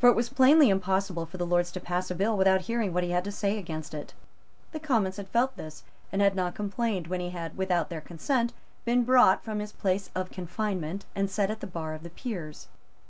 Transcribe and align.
For 0.00 0.08
it 0.08 0.16
was 0.16 0.28
plainly 0.28 0.70
impossible 0.70 1.24
for 1.24 1.36
the 1.36 1.46
Lords 1.46 1.70
to 1.70 1.78
pass 1.80 2.08
the 2.08 2.16
bill 2.16 2.36
without 2.36 2.62
hearing 2.62 2.92
what 2.92 3.04
he 3.04 3.10
had 3.10 3.22
to 3.22 3.30
say 3.30 3.58
against 3.58 3.94
it. 3.94 4.12
The 4.72 4.80
Commons 4.80 5.18
had 5.18 5.28
felt 5.28 5.54
this, 5.54 5.84
and 6.10 6.20
had 6.20 6.34
not 6.34 6.56
complained 6.56 7.06
when 7.06 7.20
he 7.20 7.30
had, 7.30 7.56
without 7.56 7.88
their 7.88 8.00
consent, 8.00 8.52
been 8.84 9.04
brought 9.04 9.44
from 9.44 9.60
his 9.60 9.70
place 9.70 10.10
of 10.16 10.32
confinement, 10.32 11.04
and 11.14 11.30
set 11.30 11.48
at 11.52 11.60
the 11.60 11.66
bar 11.68 11.94
of 11.94 12.02
the 12.02 12.10
Peers. 12.10 12.66